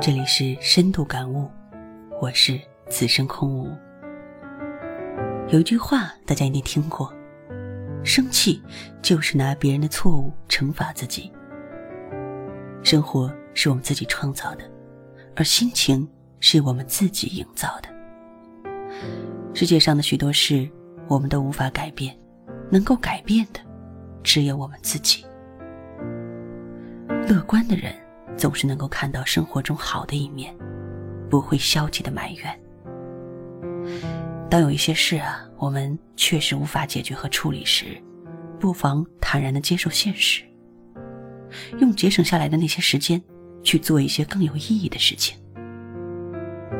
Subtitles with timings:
[0.00, 1.50] 这里是深度感悟，
[2.20, 3.66] 我是此生空无。
[5.48, 7.10] 有一句话大家一定听过：
[8.04, 8.62] 生气
[9.00, 11.32] 就是拿别人的错误惩罚自己。
[12.82, 14.70] 生活是我们自己创造的，
[15.34, 16.06] 而心情
[16.38, 17.88] 是我们自己营造的。
[19.54, 20.68] 世界上的许多事，
[21.08, 22.14] 我们都无法改变，
[22.70, 23.60] 能够改变的，
[24.22, 25.24] 只有我们自己。
[27.26, 27.94] 乐观的人
[28.36, 30.54] 总是能够看到生活中好的一面，
[31.30, 32.60] 不会消极的埋怨。
[34.50, 38.00] 当有一些事啊，我们确实无法解决和处理时，
[38.60, 40.42] 不妨坦然的接受现实，
[41.78, 43.20] 用节省下来的那些时间
[43.62, 45.38] 去做一些更有意义的事情。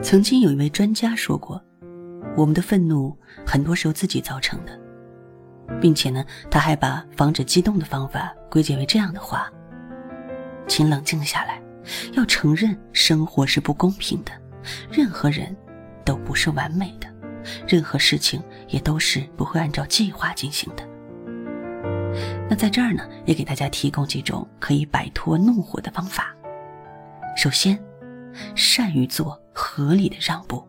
[0.03, 1.61] 曾经有一位专家说过，
[2.37, 3.17] 我们的愤怒
[3.47, 4.79] 很多时候自己造成的，
[5.81, 9.51] 并且呢，他还把防止激动的方法归结为这样的话。
[10.67, 11.61] 请冷静下来，
[12.15, 14.33] 要承认生活是不公平的，
[14.91, 15.55] 任何人
[16.05, 17.07] 都不是完美的，
[17.67, 20.89] 任何事情也都是不会按照计划进行的。
[22.49, 26.35] 那在这儿呢，也给大家提供几种可以摆脱怒火的方法。
[27.37, 27.79] 首先，
[28.55, 30.67] 善于做合理的让步。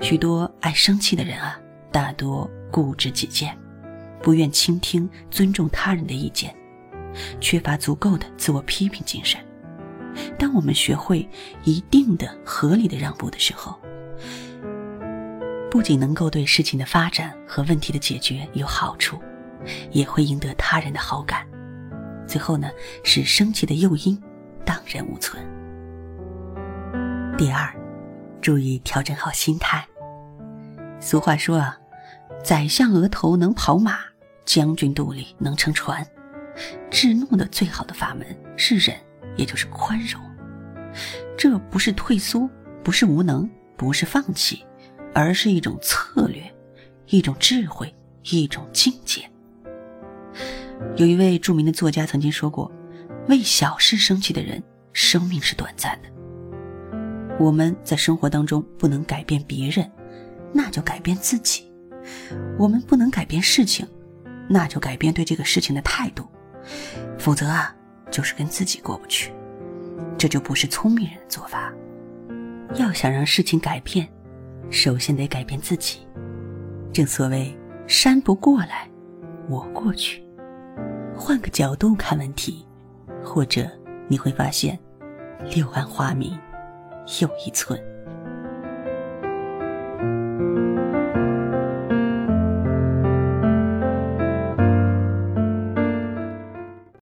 [0.00, 3.56] 许多爱生气的人啊，大多固执己见，
[4.22, 6.54] 不愿倾听、尊重他人的意见。
[7.40, 9.40] 缺乏足够的自我批评精神。
[10.38, 11.28] 当我们学会
[11.64, 13.78] 一定的合理的让步的时候，
[15.70, 19.18] 不仅能够对事情的发展和问题的解决有好处，
[19.90, 21.46] 也会赢得他人的好感。
[22.26, 22.70] 最后呢，
[23.02, 24.20] 使生气的诱因
[24.64, 25.42] 荡然无存。
[27.38, 27.74] 第二，
[28.40, 29.86] 注意调整好心态。
[31.00, 31.78] 俗话说啊，
[32.44, 33.98] 宰相额头能跑马，
[34.44, 36.06] 将军肚里能撑船。
[36.90, 38.96] 制怒的最好的法门是忍，
[39.36, 40.20] 也就是宽容。
[41.36, 42.48] 这不是退缩，
[42.82, 44.64] 不是无能，不是放弃，
[45.14, 46.42] 而是一种策略，
[47.06, 49.22] 一种智慧，一种境界。
[50.96, 52.70] 有一位著名的作家曾经说过
[53.28, 56.08] ：“为小事生气的人，生命是短暂的。”
[57.40, 59.90] 我们在生活当中不能改变别人，
[60.52, 61.62] 那就改变自己；
[62.58, 63.88] 我们不能改变事情，
[64.48, 66.28] 那就改变对这个事情的态度。
[67.18, 67.74] 否则啊，
[68.10, 69.32] 就是跟自己过不去，
[70.18, 71.72] 这就不是聪明人的做法。
[72.74, 74.08] 要想让事情改变，
[74.70, 76.06] 首先得改变自己。
[76.92, 77.56] 正所谓
[77.86, 78.88] “山不过来，
[79.48, 80.22] 我过去”。
[81.14, 82.66] 换个角度看问题，
[83.22, 83.70] 或者
[84.08, 84.78] 你会发现，
[85.54, 86.38] 柳暗花明
[87.20, 87.78] 又一村。